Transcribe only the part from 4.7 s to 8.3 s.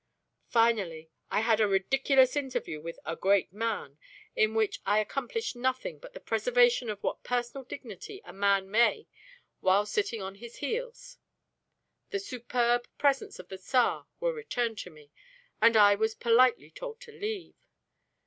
I accomplished nothing but the preservation of what personal dignity